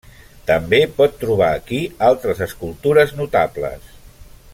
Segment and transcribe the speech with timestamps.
[0.45, 3.93] També pot trobar aquí altres escultures notables.